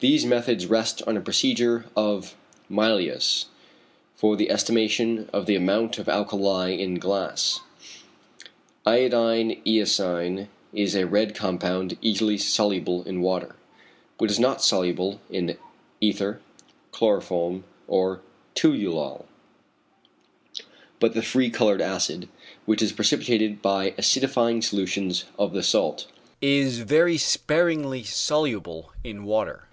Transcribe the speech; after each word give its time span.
These 0.00 0.24
methods 0.24 0.66
rest 0.66 1.02
on 1.08 1.16
a 1.16 1.20
procedure 1.20 1.86
of 1.96 2.36
Mylius 2.70 3.46
for 4.14 4.36
the 4.36 4.48
estimation 4.48 5.28
of 5.32 5.46
the 5.46 5.56
amount 5.56 5.98
of 5.98 6.08
alkali 6.08 6.68
in 6.80 7.00
glass. 7.00 7.62
Iodine 8.86 9.60
eosine 9.66 10.46
is 10.72 10.94
a 10.94 11.04
red 11.08 11.34
compound 11.34 11.98
easily 12.00 12.38
soluble 12.38 13.02
in 13.02 13.22
water, 13.22 13.56
which 14.18 14.30
is 14.30 14.38
not 14.38 14.62
soluble 14.62 15.20
in 15.30 15.58
ether, 16.00 16.40
chloroform, 16.92 17.64
or 17.88 18.20
toluol. 18.54 19.24
But 21.00 21.14
the 21.14 21.22
free 21.22 21.50
coloured 21.50 21.80
acid, 21.82 22.28
which 22.66 22.82
is 22.82 22.92
precipitated 22.92 23.60
by 23.60 23.90
acidifying 23.98 24.62
solutions 24.62 25.24
of 25.40 25.52
the 25.52 25.64
salt, 25.64 26.06
is 26.40 26.78
very 26.78 27.18
sparingly 27.18 28.04
soluble 28.04 28.92
in 29.02 29.24
water. 29.24 29.64